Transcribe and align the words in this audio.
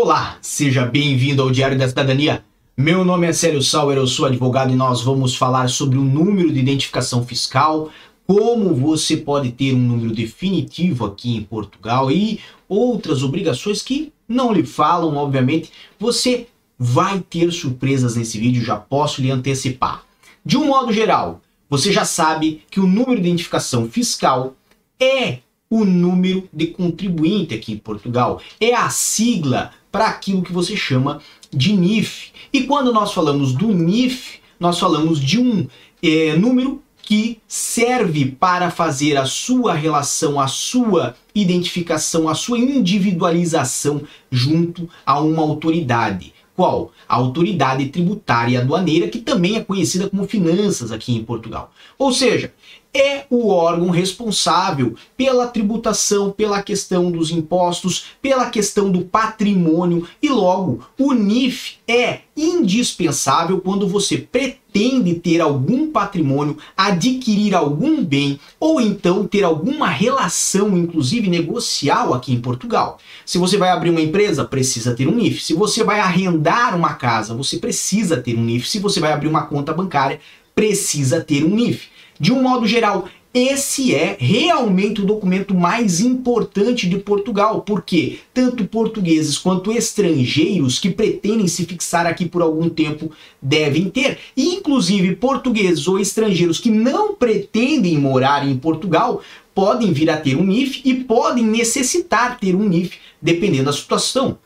Olá, 0.00 0.38
seja 0.40 0.86
bem-vindo 0.86 1.42
ao 1.42 1.50
Diário 1.50 1.76
da 1.76 1.88
Cidadania. 1.88 2.44
Meu 2.76 3.04
nome 3.04 3.26
é 3.26 3.32
Célio 3.32 3.60
Sauer, 3.60 3.98
eu 3.98 4.06
sou 4.06 4.26
advogado 4.26 4.72
e 4.72 4.76
nós 4.76 5.02
vamos 5.02 5.34
falar 5.34 5.68
sobre 5.68 5.98
o 5.98 6.04
número 6.04 6.52
de 6.52 6.60
identificação 6.60 7.26
fiscal, 7.26 7.90
como 8.24 8.72
você 8.72 9.16
pode 9.16 9.50
ter 9.50 9.74
um 9.74 9.80
número 9.80 10.14
definitivo 10.14 11.04
aqui 11.04 11.34
em 11.34 11.42
Portugal 11.42 12.12
e 12.12 12.38
outras 12.68 13.24
obrigações 13.24 13.82
que 13.82 14.12
não 14.28 14.52
lhe 14.52 14.62
falam, 14.62 15.16
obviamente. 15.16 15.72
Você 15.98 16.46
vai 16.78 17.18
ter 17.18 17.50
surpresas 17.50 18.14
nesse 18.14 18.38
vídeo, 18.38 18.62
já 18.62 18.76
posso 18.76 19.20
lhe 19.20 19.32
antecipar. 19.32 20.04
De 20.44 20.56
um 20.56 20.68
modo 20.68 20.92
geral, 20.92 21.40
você 21.68 21.90
já 21.90 22.04
sabe 22.04 22.62
que 22.70 22.78
o 22.78 22.86
número 22.86 23.20
de 23.20 23.26
identificação 23.26 23.90
fiscal 23.90 24.54
é 25.00 25.40
o 25.68 25.84
número 25.84 26.48
de 26.52 26.68
contribuinte 26.68 27.52
aqui 27.52 27.72
em 27.72 27.76
Portugal. 27.76 28.40
É 28.60 28.74
a 28.74 28.88
sigla 28.90 29.72
para 29.90 30.06
aquilo 30.06 30.42
que 30.42 30.52
você 30.52 30.76
chama 30.76 31.20
de 31.52 31.72
NIF. 31.72 32.30
E 32.52 32.64
quando 32.64 32.92
nós 32.92 33.12
falamos 33.12 33.52
do 33.52 33.68
NIF, 33.68 34.40
nós 34.58 34.78
falamos 34.78 35.20
de 35.20 35.38
um 35.38 35.66
é, 36.02 36.36
número 36.36 36.82
que 37.02 37.40
serve 37.48 38.26
para 38.26 38.70
fazer 38.70 39.16
a 39.16 39.24
sua 39.24 39.72
relação, 39.72 40.38
a 40.38 40.46
sua 40.46 41.16
identificação, 41.34 42.28
a 42.28 42.34
sua 42.34 42.58
individualização 42.58 44.02
junto 44.30 44.88
a 45.06 45.18
uma 45.18 45.42
autoridade. 45.42 46.34
Qual? 46.54 46.92
A 47.08 47.14
autoridade 47.14 47.86
tributária 47.86 48.60
aduaneira, 48.60 49.08
que 49.08 49.20
também 49.20 49.56
é 49.56 49.64
conhecida 49.64 50.10
como 50.10 50.28
finanças 50.28 50.92
aqui 50.92 51.14
em 51.14 51.24
Portugal. 51.24 51.72
Ou 51.96 52.12
seja, 52.12 52.52
é 53.00 53.26
o 53.30 53.48
órgão 53.48 53.90
responsável 53.90 54.94
pela 55.16 55.46
tributação, 55.46 56.30
pela 56.30 56.62
questão 56.62 57.10
dos 57.10 57.30
impostos, 57.30 58.06
pela 58.20 58.50
questão 58.50 58.90
do 58.90 59.02
patrimônio 59.02 60.06
e 60.22 60.28
logo 60.28 60.80
o 60.98 61.12
NIF 61.12 61.76
é 61.86 62.20
indispensável 62.36 63.60
quando 63.60 63.88
você 63.88 64.18
pretende 64.18 65.14
ter 65.14 65.40
algum 65.40 65.90
patrimônio, 65.90 66.56
adquirir 66.76 67.54
algum 67.54 68.04
bem 68.04 68.38
ou 68.60 68.80
então 68.80 69.26
ter 69.26 69.42
alguma 69.42 69.88
relação, 69.88 70.76
inclusive 70.76 71.28
negocial 71.28 72.14
aqui 72.14 72.32
em 72.32 72.40
Portugal. 72.40 72.98
Se 73.26 73.38
você 73.38 73.56
vai 73.56 73.70
abrir 73.70 73.90
uma 73.90 74.00
empresa, 74.00 74.44
precisa 74.44 74.94
ter 74.94 75.08
um 75.08 75.14
NIF. 75.14 75.42
Se 75.42 75.54
você 75.54 75.82
vai 75.82 75.98
arrendar 76.00 76.76
uma 76.76 76.94
casa, 76.94 77.34
você 77.34 77.58
precisa 77.58 78.16
ter 78.18 78.36
um 78.36 78.44
NIF. 78.44 78.68
Se 78.68 78.78
você 78.78 79.00
vai 79.00 79.12
abrir 79.12 79.28
uma 79.28 79.42
conta 79.42 79.72
bancária, 79.72 80.20
precisa 80.54 81.20
ter 81.20 81.44
um 81.44 81.54
NIF. 81.54 81.88
De 82.20 82.32
um 82.32 82.42
modo 82.42 82.66
geral, 82.66 83.08
esse 83.32 83.94
é 83.94 84.16
realmente 84.18 85.02
o 85.02 85.06
documento 85.06 85.54
mais 85.54 86.00
importante 86.00 86.88
de 86.88 86.98
Portugal, 86.98 87.60
porque 87.60 88.20
tanto 88.32 88.64
portugueses 88.64 89.36
quanto 89.36 89.70
estrangeiros 89.70 90.78
que 90.78 90.90
pretendem 90.90 91.46
se 91.46 91.64
fixar 91.64 92.06
aqui 92.06 92.26
por 92.26 92.42
algum 92.42 92.68
tempo 92.68 93.12
devem 93.40 93.90
ter. 93.90 94.18
E, 94.36 94.54
inclusive, 94.56 95.14
portugueses 95.16 95.86
ou 95.86 95.98
estrangeiros 95.98 96.58
que 96.58 96.70
não 96.70 97.14
pretendem 97.14 97.98
morar 97.98 98.48
em 98.48 98.56
Portugal 98.56 99.22
podem 99.54 99.92
vir 99.92 100.08
a 100.08 100.16
ter 100.16 100.36
um 100.36 100.44
NIF 100.44 100.80
e 100.84 100.94
podem 100.94 101.44
necessitar 101.44 102.38
ter 102.40 102.54
um 102.54 102.68
NIF, 102.68 102.96
dependendo 103.20 103.64
da 103.64 103.72
situação. 103.72 104.38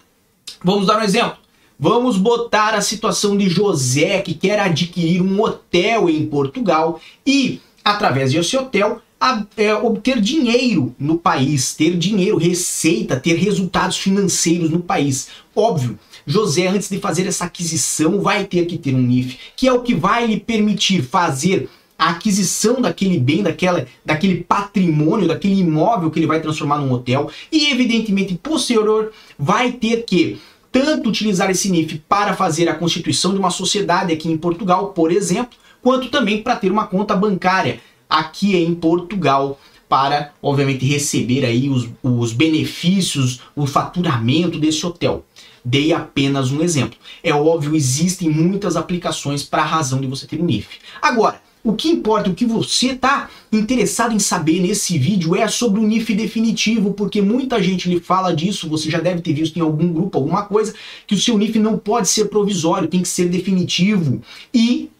Vamos 0.62 0.86
dar 0.86 0.98
um 0.98 1.03
exemplo. 1.03 1.42
Vamos 1.85 2.17
botar 2.17 2.75
a 2.75 2.81
situação 2.81 3.37
de 3.37 3.49
José 3.49 4.23
que 4.23 4.35
quer 4.35 4.61
adquirir 4.61 5.21
um 5.21 5.43
hotel 5.43 6.09
em 6.09 6.25
Portugal 6.25 7.01
e, 7.27 7.61
através 7.85 8.31
desse 8.31 8.57
hotel, 8.57 9.03
a, 9.21 9.45
é, 9.57 9.75
obter 9.75 10.21
dinheiro 10.21 10.95
no 10.97 11.19
país, 11.19 11.75
ter 11.75 11.99
dinheiro, 11.99 12.37
receita, 12.37 13.19
ter 13.19 13.35
resultados 13.35 13.99
financeiros 13.99 14.71
no 14.71 14.79
país. 14.79 15.27
Óbvio, 15.57 15.99
José, 16.25 16.69
antes 16.69 16.89
de 16.89 17.01
fazer 17.01 17.27
essa 17.27 17.47
aquisição, 17.47 18.21
vai 18.21 18.45
ter 18.45 18.67
que 18.67 18.79
ter 18.79 18.95
um 18.95 19.03
NIF, 19.03 19.37
que 19.57 19.67
é 19.67 19.73
o 19.73 19.83
que 19.83 19.92
vai 19.92 20.25
lhe 20.25 20.39
permitir 20.39 21.03
fazer 21.03 21.69
a 21.98 22.11
aquisição 22.11 22.81
daquele 22.81 23.19
bem, 23.19 23.42
daquela, 23.42 23.87
daquele 24.07 24.45
patrimônio, 24.45 25.27
daquele 25.27 25.59
imóvel 25.59 26.13
que 26.13 26.21
ele 26.21 26.29
vai 26.29 26.41
transformar 26.41 26.79
num 26.79 26.92
hotel 26.92 27.29
e, 27.51 27.73
evidentemente, 27.73 28.39
posterior, 28.41 29.11
vai 29.37 29.73
ter 29.73 30.05
que 30.05 30.39
tanto 30.73 31.11
utilizar 31.11 31.51
esse 31.51 31.71
NIF 31.71 32.03
para 32.09 32.35
fazer 32.35 32.69
a 32.69 32.75
constituição 32.75 33.33
de 33.33 33.39
uma 33.39 33.51
sociedade 33.51 34.13
aqui 34.13 34.31
em 34.31 34.39
Portugal, 34.39 34.89
por 34.89 35.13
exemplo, 35.13 35.59
quanto 35.83 36.09
também 36.09 36.43
para 36.43 36.57
ter 36.57 36.73
uma 36.73 36.87
conta 36.87 37.15
bancária 37.15 37.81
aqui 38.09 38.57
em 38.57 38.75
Portugal 38.75 39.61
para, 39.89 40.33
obviamente, 40.43 40.87
receber 40.87 41.45
aí 41.45 41.69
os, 41.69 41.87
os 42.03 42.33
benefícios, 42.33 43.41
o 43.55 43.67
faturamento 43.67 44.59
desse 44.59 44.87
hotel. 44.87 45.27
Dei 45.63 45.93
apenas 45.93 46.51
um 46.51 46.63
exemplo. 46.63 46.99
É 47.23 47.33
óbvio, 47.35 47.77
existem 47.77 48.31
muitas 48.31 48.75
aplicações 48.75 49.43
para 49.43 49.63
a 49.63 49.67
razão 49.67 50.01
de 50.01 50.07
você 50.07 50.27
ter 50.27 50.41
um 50.41 50.47
NIF. 50.47 50.79
Agora, 51.01 51.43
o 51.64 51.74
que 51.74 51.89
importa, 51.89 52.28
o 52.28 52.34
que 52.34 52.45
você 52.45 52.89
está 52.89 53.30
interessado 53.52 54.12
em 54.12 54.18
saber 54.18 54.61
nesse 54.61 54.98
vídeo 54.98 55.36
é 55.36 55.46
sobre 55.46 55.80
o 55.80 55.86
NIF 55.86 56.12
definitivo, 56.12 56.92
porque 56.92 57.23
muita 57.23 57.62
gente 57.62 57.89
lhe 57.89 58.00
fala 58.00 58.34
disso, 58.34 58.68
você 58.68 58.90
já 58.90 58.98
deve 58.98 59.20
ter 59.20 59.33
visto 59.33 59.56
em 59.56 59.62
algum 59.62 59.92
grupo, 59.92 60.18
alguma 60.18 60.42
coisa, 60.42 60.74
que 61.06 61.14
o 61.14 61.18
seu 61.18 61.39
NIF 61.39 61.58
não 61.61 61.78
pode 61.78 62.08
ser 62.08 62.24
provisório, 62.24 62.89
tem 62.89 63.02
que 63.02 63.08
ser 63.08 63.28
definitivo. 63.28 64.20
E, 64.52 64.90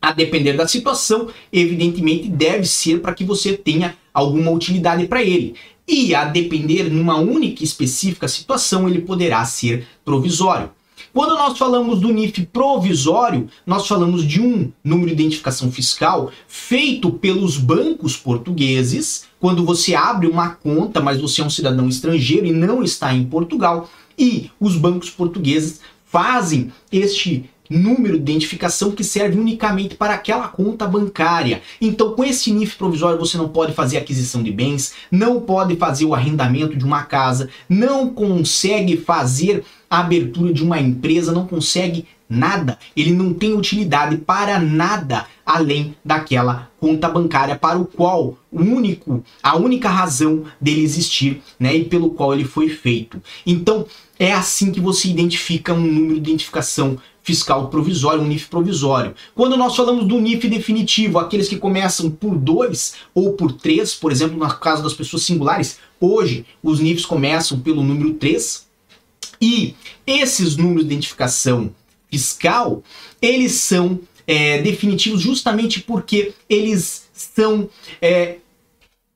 a 0.00 0.12
depender 0.12 0.54
da 0.54 0.66
situação, 0.66 1.28
evidentemente 1.52 2.28
deve 2.28 2.66
ser 2.66 3.00
para 3.00 3.12
que 3.12 3.22
você 3.22 3.52
tenha 3.54 3.94
alguma 4.14 4.50
utilidade 4.50 5.06
para 5.06 5.22
ele. 5.22 5.54
E, 5.86 6.14
a 6.14 6.24
depender 6.24 6.84
numa 6.84 7.16
única 7.16 7.62
específica 7.62 8.26
situação, 8.26 8.88
ele 8.88 9.02
poderá 9.02 9.44
ser 9.44 9.86
provisório. 10.02 10.70
Quando 11.12 11.34
nós 11.34 11.58
falamos 11.58 12.00
do 12.00 12.12
NIF 12.12 12.46
provisório, 12.46 13.48
nós 13.66 13.86
falamos 13.88 14.24
de 14.24 14.40
um 14.40 14.70
número 14.82 15.08
de 15.08 15.14
identificação 15.14 15.70
fiscal 15.72 16.30
feito 16.46 17.10
pelos 17.10 17.56
bancos 17.56 18.16
portugueses, 18.16 19.24
quando 19.40 19.64
você 19.64 19.94
abre 19.94 20.28
uma 20.28 20.50
conta, 20.50 21.00
mas 21.00 21.20
você 21.20 21.40
é 21.40 21.44
um 21.44 21.50
cidadão 21.50 21.88
estrangeiro 21.88 22.46
e 22.46 22.52
não 22.52 22.82
está 22.82 23.12
em 23.12 23.24
Portugal, 23.24 23.90
e 24.16 24.50
os 24.60 24.76
bancos 24.76 25.10
portugueses 25.10 25.80
fazem 26.04 26.72
este 26.92 27.50
número 27.70 28.16
de 28.16 28.22
identificação 28.22 28.90
que 28.90 29.04
serve 29.04 29.38
unicamente 29.38 29.94
para 29.94 30.14
aquela 30.14 30.48
conta 30.48 30.86
bancária. 30.86 31.62
Então, 31.80 32.12
com 32.12 32.24
esse 32.24 32.52
NIF 32.52 32.76
provisório, 32.76 33.18
você 33.18 33.38
não 33.38 33.48
pode 33.48 33.72
fazer 33.72 33.96
aquisição 33.96 34.42
de 34.42 34.50
bens, 34.50 34.92
não 35.10 35.40
pode 35.40 35.76
fazer 35.76 36.04
o 36.04 36.14
arrendamento 36.14 36.76
de 36.76 36.84
uma 36.84 37.04
casa, 37.04 37.48
não 37.68 38.08
consegue 38.08 38.96
fazer 38.96 39.64
a 39.88 40.00
abertura 40.00 40.52
de 40.52 40.64
uma 40.64 40.80
empresa, 40.80 41.32
não 41.32 41.46
consegue 41.46 42.06
nada. 42.28 42.78
Ele 42.96 43.12
não 43.12 43.34
tem 43.34 43.54
utilidade 43.54 44.16
para 44.16 44.60
nada 44.60 45.26
além 45.44 45.96
daquela 46.04 46.70
conta 46.78 47.08
bancária 47.08 47.56
para 47.56 47.76
o 47.78 47.84
qual 47.84 48.38
o 48.52 48.60
único, 48.60 49.22
a 49.42 49.56
única 49.56 49.88
razão 49.88 50.44
dele 50.60 50.82
existir, 50.82 51.42
né, 51.58 51.74
e 51.76 51.84
pelo 51.84 52.10
qual 52.10 52.32
ele 52.32 52.44
foi 52.44 52.68
feito. 52.68 53.20
Então, 53.44 53.84
é 54.20 54.32
assim 54.34 54.70
que 54.70 54.78
você 54.78 55.08
identifica 55.08 55.72
um 55.72 55.80
número 55.80 56.20
de 56.20 56.30
identificação 56.30 56.98
fiscal 57.22 57.68
provisório, 57.68 58.22
um 58.22 58.26
NIF 58.26 58.48
provisório. 58.48 59.14
Quando 59.34 59.56
nós 59.56 59.74
falamos 59.74 60.06
do 60.06 60.20
NIF 60.20 60.46
definitivo, 60.46 61.18
aqueles 61.18 61.48
que 61.48 61.56
começam 61.56 62.10
por 62.10 62.36
2 62.36 62.96
ou 63.14 63.32
por 63.32 63.50
3, 63.50 63.94
por 63.94 64.12
exemplo, 64.12 64.38
no 64.38 64.46
caso 64.58 64.82
das 64.82 64.92
pessoas 64.92 65.22
singulares, 65.22 65.78
hoje 65.98 66.44
os 66.62 66.80
NIFs 66.80 67.06
começam 67.06 67.58
pelo 67.60 67.82
número 67.82 68.12
3, 68.12 68.68
e 69.40 69.74
esses 70.06 70.54
números 70.54 70.82
de 70.82 70.92
identificação 70.92 71.74
fiscal, 72.10 72.82
eles 73.22 73.52
são 73.52 74.00
é, 74.26 74.60
definitivos 74.60 75.22
justamente 75.22 75.80
porque 75.80 76.34
eles 76.46 77.08
são 77.14 77.70
é, 78.02 78.36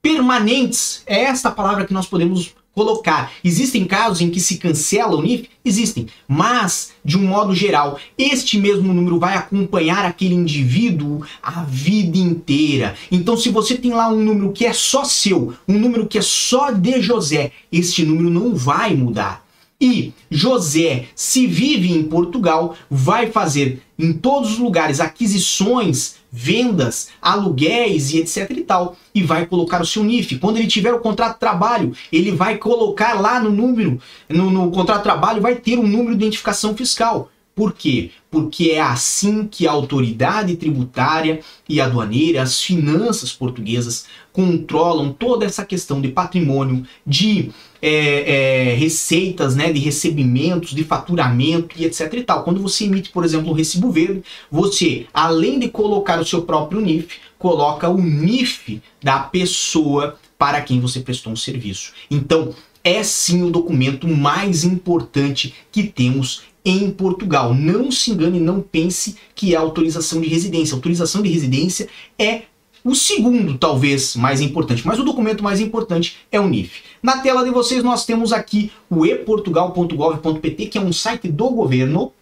permanentes. 0.01 1.03
É 1.07 1.25
esta 1.25 1.51
palavra 1.51 1.85
que 1.85 1.93
nós 1.93 2.07
podemos 2.07 2.55
colocar. 2.75 3.33
Existem 3.43 3.85
casos 3.85 4.21
em 4.21 4.31
que 4.31 4.41
se 4.41 4.57
cancela 4.57 5.17
o 5.17 5.23
NIF? 5.23 5.49
Existem. 5.65 6.07
Mas, 6.27 6.93
de 7.05 7.17
um 7.17 7.23
modo 7.23 7.55
geral, 7.55 7.99
este 8.19 8.59
mesmo 8.59 8.93
número 8.93 9.19
vai 9.19 9.37
acompanhar 9.37 10.05
aquele 10.05 10.35
indivíduo 10.35 11.23
a 11.43 11.63
vida 11.63 12.19
inteira. 12.19 12.95
Então, 13.11 13.37
se 13.37 13.49
você 13.49 13.77
tem 13.77 13.93
lá 13.93 14.09
um 14.09 14.23
número 14.23 14.53
que 14.53 14.67
é 14.67 14.73
só 14.73 15.05
seu, 15.05 15.55
um 15.69 15.79
número 15.79 16.07
que 16.07 16.19
é 16.19 16.23
só 16.23 16.71
de 16.71 17.01
José, 17.01 17.53
este 17.71 18.05
número 18.05 18.29
não 18.29 18.55
vai 18.55 18.95
mudar. 18.95 19.45
E 19.81 20.13
José, 20.31 21.07
se 21.15 21.47
vive 21.47 21.93
em 21.93 22.05
Portugal, 22.05 22.77
vai 22.91 23.31
fazer 23.31 23.83
em 23.99 24.13
todos 24.13 24.53
os 24.53 24.59
lugares 24.59 25.01
aquisições, 25.01 26.17
vendas, 26.37 27.11
aluguéis 27.23 28.13
e 28.13 28.19
etc 28.19 28.51
e 28.51 28.63
tal, 28.63 28.97
e 29.15 29.23
vai 29.23 29.47
colocar 29.47 29.81
o 29.81 29.87
seu 29.87 30.03
NIF. 30.03 30.37
Quando 30.41 30.57
ele 30.57 30.67
tiver 30.67 30.93
o 30.93 30.99
contrato 30.99 31.35
de 31.35 31.41
trabalho, 31.41 31.95
ele 32.13 32.33
vai 32.33 32.59
colocar 32.59 33.21
lá 33.21 33.39
no 33.39 33.51
número, 33.51 34.01
no, 34.29 34.51
no 34.51 34.69
contrato 34.73 34.99
de 34.99 35.05
trabalho 35.05 35.41
vai 35.41 35.55
ter 35.55 35.79
um 35.79 35.87
número 35.87 36.17
de 36.17 36.25
identificação 36.25 36.77
fiscal. 36.77 37.31
Por 37.55 37.73
quê? 37.73 38.11
Porque 38.31 38.71
é 38.71 38.81
assim 38.81 39.47
que 39.47 39.67
a 39.67 39.71
autoridade 39.71 40.57
tributária 40.57 41.41
e 41.69 41.81
aduaneira, 41.81 42.43
as 42.43 42.61
finanças 42.61 43.33
portuguesas, 43.33 44.07
controlam 44.33 45.13
toda 45.13 45.47
essa 45.47 45.65
questão 45.65 46.01
de 46.01 46.09
patrimônio, 46.09 46.85
de 47.07 47.51
é, 47.81 48.71
é, 48.71 48.75
receitas, 48.75 49.55
né, 49.55 49.73
de 49.73 49.79
recebimentos, 49.79 50.75
de 50.75 50.83
faturamento 50.83 51.77
e 51.79 51.85
etc 51.85 52.13
e 52.15 52.25
tal. 52.25 52.43
Quando 52.43 52.61
você 52.61 52.85
emite, 52.85 53.11
por 53.11 53.25
exemplo, 53.25 53.51
um 53.51 53.55
recibo 53.55 53.93
verde, 53.93 54.25
você, 54.51 55.07
além 55.15 55.61
de 55.61 55.69
colocar 55.69 56.19
o 56.19 56.27
seu 56.27 56.43
próprio 56.43 56.81
NIF, 56.81 57.19
coloca 57.39 57.89
o 57.89 58.01
NIF 58.01 58.83
da 59.01 59.21
pessoa 59.21 60.19
para 60.37 60.61
quem 60.61 60.81
você 60.81 60.99
prestou 60.99 61.33
um 61.33 61.37
serviço. 61.37 61.93
Então, 62.11 62.53
é 62.83 63.03
sim 63.03 63.43
o 63.43 63.51
documento 63.51 64.09
mais 64.09 64.65
importante 64.65 65.55
que 65.71 65.85
temos 65.85 66.43
em 66.65 66.91
Portugal. 66.91 67.55
Não 67.55 67.91
se 67.91 68.11
engane, 68.11 68.41
não 68.41 68.61
pense 68.61 69.17
que 69.35 69.55
é 69.55 69.57
autorização 69.57 70.21
de 70.21 70.29
residência. 70.29 70.75
autorização 70.75 71.23
de 71.23 71.29
residência 71.29 71.89
é 72.19 72.43
o 72.85 72.95
segundo, 72.95 73.57
talvez, 73.57 74.15
mais 74.15 74.43
importante, 74.43 74.87
mas 74.87 74.99
o 74.99 75.05
documento 75.05 75.43
mais 75.43 75.59
importante 75.59 76.19
é 76.31 76.39
o 76.39 76.47
NIF. 76.47 76.83
Na 77.03 77.19
tela 77.19 77.43
de 77.43 77.51
vocês 77.51 77.83
nós 77.83 78.05
temos 78.05 78.31
aqui 78.31 78.71
o 78.91 79.07
eportugal.gov.pt, 79.07 80.67
que 80.67 80.77
é 80.77 80.81
um 80.81 80.93
site 80.93 81.29
do 81.29 81.49
governo, 81.49 82.13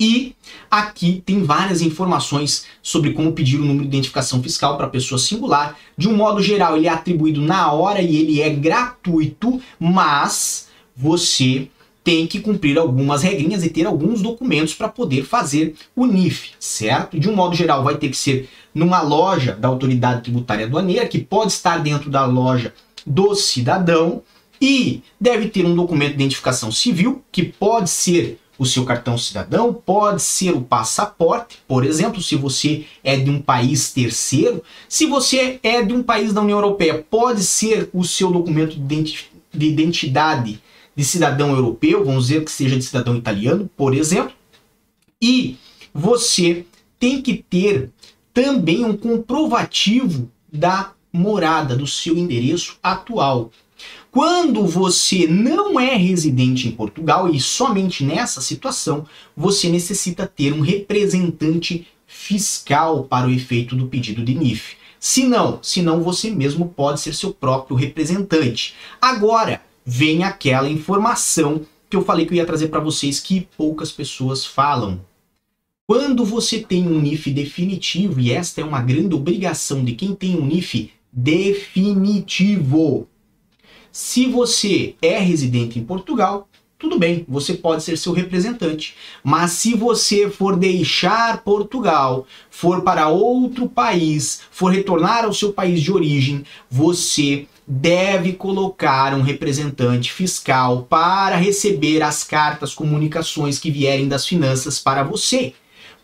e 0.00 0.34
aqui 0.68 1.22
tem 1.24 1.44
várias 1.44 1.80
informações 1.80 2.66
sobre 2.82 3.12
como 3.12 3.30
pedir 3.30 3.58
o 3.58 3.64
número 3.64 3.82
de 3.82 3.86
identificação 3.86 4.42
fiscal 4.42 4.76
para 4.76 4.88
pessoa 4.88 5.16
singular. 5.16 5.78
De 5.96 6.08
um 6.08 6.16
modo 6.16 6.42
geral, 6.42 6.76
ele 6.76 6.88
é 6.88 6.90
atribuído 6.90 7.40
na 7.40 7.70
hora 7.70 8.02
e 8.02 8.16
ele 8.16 8.42
é 8.42 8.50
gratuito, 8.50 9.62
mas 9.78 10.68
você 10.96 11.68
tem 12.04 12.26
que 12.26 12.40
cumprir 12.40 12.78
algumas 12.78 13.22
regrinhas 13.22 13.64
e 13.64 13.70
ter 13.70 13.86
alguns 13.86 14.20
documentos 14.20 14.74
para 14.74 14.88
poder 14.88 15.24
fazer 15.24 15.74
o 15.94 16.06
NIF, 16.06 16.50
certo? 16.58 17.18
De 17.18 17.28
um 17.28 17.36
modo 17.36 17.54
geral, 17.54 17.84
vai 17.84 17.96
ter 17.96 18.08
que 18.08 18.16
ser 18.16 18.48
numa 18.74 19.00
loja 19.00 19.54
da 19.54 19.68
autoridade 19.68 20.22
tributária 20.22 20.66
aduaneira, 20.66 21.06
que 21.06 21.18
pode 21.18 21.52
estar 21.52 21.78
dentro 21.78 22.10
da 22.10 22.24
loja 22.24 22.74
do 23.06 23.34
cidadão, 23.34 24.22
e 24.60 25.02
deve 25.20 25.48
ter 25.48 25.66
um 25.66 25.74
documento 25.74 26.10
de 26.10 26.22
identificação 26.22 26.70
civil, 26.70 27.22
que 27.32 27.42
pode 27.42 27.90
ser 27.90 28.38
o 28.56 28.64
seu 28.64 28.84
cartão 28.84 29.18
cidadão, 29.18 29.74
pode 29.74 30.22
ser 30.22 30.52
o 30.52 30.60
passaporte, 30.60 31.58
por 31.66 31.84
exemplo, 31.84 32.22
se 32.22 32.36
você 32.36 32.84
é 33.02 33.16
de 33.16 33.28
um 33.28 33.40
país 33.40 33.92
terceiro. 33.92 34.62
Se 34.88 35.04
você 35.04 35.58
é 35.64 35.82
de 35.82 35.92
um 35.92 36.02
país 36.02 36.32
da 36.32 36.42
União 36.42 36.58
Europeia, 36.58 37.04
pode 37.10 37.42
ser 37.42 37.90
o 37.92 38.04
seu 38.04 38.30
documento 38.30 38.76
de 38.78 39.66
identidade 39.66 40.60
de 40.94 41.04
cidadão 41.04 41.54
europeu, 41.54 42.04
vamos 42.04 42.26
dizer 42.26 42.44
que 42.44 42.50
seja 42.50 42.76
de 42.76 42.84
cidadão 42.84 43.16
italiano, 43.16 43.70
por 43.76 43.94
exemplo. 43.94 44.32
E 45.20 45.56
você 45.94 46.64
tem 46.98 47.20
que 47.20 47.34
ter 47.34 47.90
também 48.32 48.84
um 48.84 48.96
comprovativo 48.96 50.30
da 50.52 50.92
morada, 51.12 51.76
do 51.76 51.86
seu 51.86 52.16
endereço 52.16 52.76
atual. 52.82 53.50
Quando 54.10 54.66
você 54.66 55.26
não 55.26 55.80
é 55.80 55.96
residente 55.96 56.68
em 56.68 56.72
Portugal 56.72 57.30
e 57.30 57.40
somente 57.40 58.04
nessa 58.04 58.40
situação, 58.40 59.06
você 59.36 59.68
necessita 59.68 60.26
ter 60.26 60.52
um 60.52 60.60
representante 60.60 61.86
fiscal 62.06 63.04
para 63.04 63.26
o 63.26 63.32
efeito 63.32 63.74
do 63.74 63.86
pedido 63.86 64.22
de 64.22 64.34
NIF. 64.34 64.76
Se 65.00 65.24
não, 65.24 65.58
se 65.62 65.82
não 65.82 66.02
você 66.02 66.30
mesmo 66.30 66.68
pode 66.68 67.00
ser 67.00 67.14
seu 67.14 67.32
próprio 67.32 67.74
representante. 67.74 68.74
Agora, 69.00 69.62
vem 69.84 70.24
aquela 70.24 70.68
informação 70.68 71.62
que 71.88 71.96
eu 71.96 72.04
falei 72.04 72.24
que 72.24 72.32
eu 72.32 72.36
ia 72.36 72.46
trazer 72.46 72.68
para 72.68 72.80
vocês 72.80 73.20
que 73.20 73.48
poucas 73.56 73.92
pessoas 73.92 74.46
falam. 74.46 75.00
Quando 75.86 76.24
você 76.24 76.60
tem 76.60 76.86
um 76.86 77.00
NIF 77.00 77.30
definitivo, 77.30 78.18
e 78.18 78.32
esta 78.32 78.60
é 78.60 78.64
uma 78.64 78.80
grande 78.80 79.14
obrigação 79.14 79.84
de 79.84 79.92
quem 79.92 80.14
tem 80.14 80.36
um 80.36 80.46
NIF 80.46 80.90
definitivo. 81.12 83.06
Se 83.90 84.26
você 84.26 84.94
é 85.02 85.18
residente 85.18 85.78
em 85.78 85.84
Portugal, 85.84 86.48
tudo 86.78 86.98
bem, 86.98 87.24
você 87.28 87.54
pode 87.54 87.84
ser 87.84 87.96
seu 87.96 88.12
representante. 88.12 88.96
Mas 89.22 89.52
se 89.52 89.74
você 89.74 90.28
for 90.30 90.56
deixar 90.56 91.44
Portugal, 91.44 92.26
for 92.50 92.82
para 92.82 93.08
outro 93.08 93.68
país, 93.68 94.40
for 94.50 94.72
retornar 94.72 95.24
ao 95.24 95.32
seu 95.32 95.52
país 95.52 95.80
de 95.80 95.92
origem, 95.92 96.42
você 96.70 97.46
deve 97.66 98.32
colocar 98.32 99.14
um 99.14 99.22
representante 99.22 100.12
fiscal 100.12 100.86
para 100.88 101.36
receber 101.36 102.02
as 102.02 102.24
cartas, 102.24 102.74
comunicações 102.74 103.58
que 103.58 103.70
vierem 103.70 104.08
das 104.08 104.26
finanças 104.26 104.78
para 104.78 105.02
você. 105.02 105.54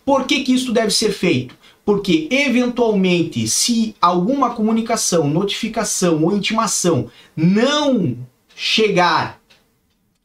Por 0.05 0.25
que, 0.25 0.43
que 0.43 0.53
isso 0.53 0.71
deve 0.71 0.91
ser 0.91 1.11
feito? 1.11 1.55
Porque, 1.85 2.27
eventualmente, 2.31 3.47
se 3.47 3.95
alguma 4.01 4.51
comunicação, 4.51 5.27
notificação 5.27 6.23
ou 6.23 6.35
intimação 6.35 7.09
não 7.35 8.17
chegar 8.55 9.39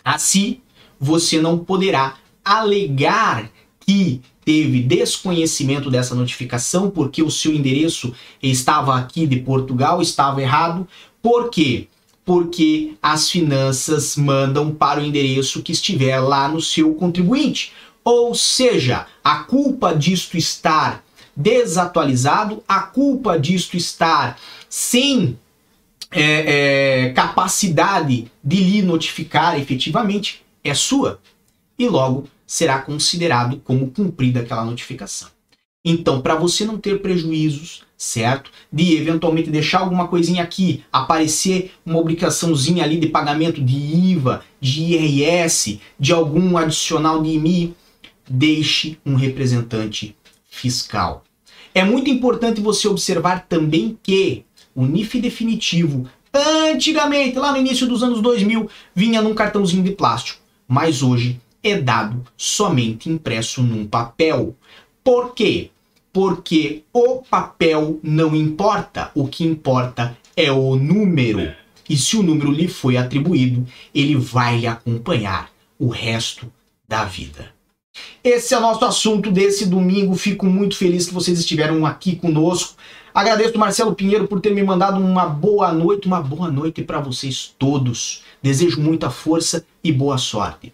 a 0.04 0.18
si, 0.18 0.60
você 1.00 1.40
não 1.40 1.58
poderá 1.58 2.16
alegar 2.44 3.50
que 3.80 4.20
teve 4.44 4.82
desconhecimento 4.82 5.90
dessa 5.90 6.14
notificação 6.14 6.90
porque 6.90 7.22
o 7.22 7.30
seu 7.30 7.52
endereço 7.52 8.12
estava 8.42 8.96
aqui 8.96 9.26
de 9.26 9.40
Portugal, 9.40 10.02
estava 10.02 10.42
errado. 10.42 10.86
Por 11.22 11.50
quê? 11.50 11.88
Porque 12.24 12.92
as 13.02 13.30
finanças 13.30 14.16
mandam 14.16 14.70
para 14.70 15.00
o 15.00 15.04
endereço 15.04 15.62
que 15.62 15.72
estiver 15.72 16.18
lá 16.20 16.48
no 16.48 16.60
seu 16.60 16.94
contribuinte. 16.94 17.72
Ou 18.04 18.34
seja, 18.34 19.06
a 19.22 19.36
culpa 19.36 19.94
disto 19.94 20.36
estar 20.36 21.02
desatualizado, 21.36 22.62
a 22.68 22.80
culpa 22.80 23.38
disto 23.38 23.76
estar 23.76 24.38
sem 24.68 25.38
é, 26.10 27.06
é, 27.06 27.08
capacidade 27.10 28.30
de 28.42 28.56
lhe 28.56 28.82
notificar 28.82 29.58
efetivamente 29.58 30.42
é 30.62 30.72
sua 30.74 31.18
e 31.78 31.88
logo 31.88 32.28
será 32.46 32.78
considerado 32.80 33.60
como 33.64 33.90
cumprida 33.90 34.40
aquela 34.40 34.64
notificação. 34.64 35.28
Então, 35.84 36.22
para 36.22 36.34
você 36.34 36.64
não 36.64 36.78
ter 36.78 37.02
prejuízos, 37.02 37.82
certo? 37.96 38.50
De 38.72 38.96
eventualmente 38.96 39.50
deixar 39.50 39.80
alguma 39.80 40.08
coisinha 40.08 40.42
aqui, 40.42 40.82
aparecer 40.90 41.72
uma 41.84 41.98
obrigaçãozinha 41.98 42.82
ali 42.82 42.98
de 42.98 43.08
pagamento 43.08 43.62
de 43.62 43.76
IVA, 43.76 44.42
de 44.60 44.82
IRS, 44.82 45.80
de 45.98 46.12
algum 46.12 46.56
adicional 46.56 47.22
de 47.22 47.30
IMI, 47.30 47.74
deixe 48.28 48.98
um 49.04 49.14
representante 49.14 50.16
fiscal. 50.48 51.24
É 51.74 51.84
muito 51.84 52.08
importante 52.08 52.60
você 52.60 52.88
observar 52.88 53.46
também 53.46 53.98
que 54.02 54.44
o 54.74 54.86
NIF 54.86 55.20
definitivo, 55.20 56.08
antigamente, 56.32 57.38
lá 57.38 57.52
no 57.52 57.58
início 57.58 57.86
dos 57.86 58.02
anos 58.02 58.22
2000, 58.22 58.70
vinha 58.94 59.20
num 59.20 59.34
cartãozinho 59.34 59.82
de 59.82 59.90
plástico, 59.90 60.40
mas 60.66 61.02
hoje 61.02 61.40
é 61.64 61.80
dado 61.80 62.22
somente 62.36 63.08
impresso 63.08 63.62
num 63.62 63.86
papel. 63.86 64.54
Por 65.02 65.34
quê? 65.34 65.70
Porque 66.12 66.82
o 66.92 67.22
papel 67.22 67.98
não 68.02 68.36
importa, 68.36 69.10
o 69.14 69.26
que 69.26 69.44
importa 69.44 70.16
é 70.36 70.52
o 70.52 70.76
número. 70.76 71.54
E 71.88 71.96
se 71.96 72.16
o 72.16 72.22
número 72.22 72.52
lhe 72.52 72.68
foi 72.68 72.98
atribuído, 72.98 73.66
ele 73.94 74.14
vai 74.14 74.58
lhe 74.58 74.66
acompanhar 74.66 75.50
o 75.78 75.88
resto 75.88 76.52
da 76.86 77.04
vida. 77.04 77.52
Esse 78.22 78.54
é 78.54 78.58
o 78.58 78.60
nosso 78.60 78.84
assunto 78.84 79.30
desse 79.30 79.66
domingo. 79.66 80.14
Fico 80.14 80.46
muito 80.46 80.76
feliz 80.76 81.06
que 81.06 81.14
vocês 81.14 81.38
estiveram 81.38 81.86
aqui 81.86 82.16
conosco. 82.16 82.74
Agradeço 83.14 83.56
Marcelo 83.58 83.94
Pinheiro 83.94 84.26
por 84.26 84.40
ter 84.40 84.52
me 84.52 84.62
mandado 84.62 85.00
uma 85.00 85.26
boa 85.26 85.72
noite, 85.72 86.06
uma 86.06 86.20
boa 86.20 86.50
noite 86.50 86.82
para 86.82 87.00
vocês 87.00 87.54
todos. 87.58 88.22
Desejo 88.42 88.80
muita 88.80 89.08
força 89.08 89.64
e 89.82 89.92
boa 89.92 90.18
sorte. 90.18 90.73